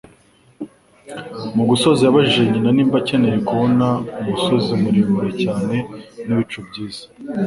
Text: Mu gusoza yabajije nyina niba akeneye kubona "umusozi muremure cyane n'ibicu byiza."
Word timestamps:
Mu 1.55 1.63
gusoza 1.69 2.01
yabajije 2.03 2.41
nyina 2.51 2.69
niba 2.73 2.95
akeneye 3.01 3.37
kubona 3.47 3.87
"umusozi 4.21 4.71
muremure 4.81 5.31
cyane 5.43 5.75
n'ibicu 6.25 6.59
byiza." 6.67 7.03